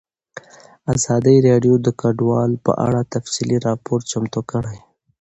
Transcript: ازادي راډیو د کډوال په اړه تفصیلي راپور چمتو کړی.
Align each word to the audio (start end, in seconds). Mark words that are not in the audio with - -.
ازادي 0.95 1.37
راډیو 1.47 1.75
د 1.85 1.87
کډوال 2.01 2.51
په 2.65 2.71
اړه 2.87 3.01
تفصیلي 3.13 3.57
راپور 3.67 3.99
چمتو 4.11 4.41
کړی. 4.51 4.77